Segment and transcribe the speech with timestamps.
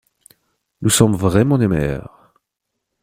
[0.81, 2.33] Nous sommes vraiment les meilleurs!